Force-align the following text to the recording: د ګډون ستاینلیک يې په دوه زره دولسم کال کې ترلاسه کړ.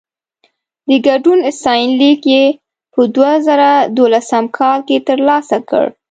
د 0.87 0.89
ګډون 1.07 1.39
ستاینلیک 1.59 2.21
يې 2.33 2.43
په 2.93 3.01
دوه 3.15 3.31
زره 3.47 3.69
دولسم 3.97 4.45
کال 4.57 4.79
کې 4.87 4.97
ترلاسه 5.07 5.57
کړ. 5.69 5.85